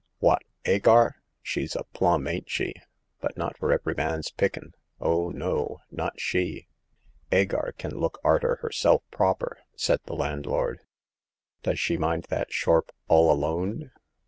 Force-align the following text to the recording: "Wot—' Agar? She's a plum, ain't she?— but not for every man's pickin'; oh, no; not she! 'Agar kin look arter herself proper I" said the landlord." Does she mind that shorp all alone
"Wot—' 0.19 0.41
Agar? 0.65 1.21
She's 1.43 1.75
a 1.75 1.83
plum, 1.93 2.27
ain't 2.27 2.49
she?— 2.49 2.73
but 3.21 3.37
not 3.37 3.55
for 3.59 3.71
every 3.71 3.93
man's 3.93 4.31
pickin'; 4.31 4.73
oh, 4.99 5.29
no; 5.29 5.81
not 5.91 6.19
she! 6.19 6.65
'Agar 7.31 7.73
kin 7.77 7.93
look 7.99 8.17
arter 8.23 8.55
herself 8.63 9.03
proper 9.11 9.57
I" 9.59 9.63
said 9.75 9.99
the 10.05 10.15
landlord." 10.15 10.79
Does 11.61 11.79
she 11.79 11.97
mind 11.97 12.25
that 12.31 12.49
shorp 12.49 12.89
all 13.07 13.31
alone 13.31 13.91